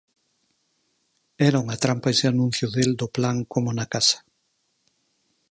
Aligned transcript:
Era 1.47 1.61
unha 1.63 1.81
trampa 1.83 2.11
ese 2.15 2.25
anuncio 2.33 2.67
del 2.75 2.91
do 2.99 3.07
plan 3.15 3.37
Como 3.53 3.69
na 3.77 3.85
casa. 3.93 4.17